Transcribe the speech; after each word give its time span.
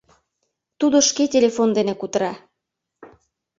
Тудо 0.79 0.97
шке 1.09 1.23
телефон 1.33 1.69
дене 1.77 1.93
кутыра. 1.97 2.33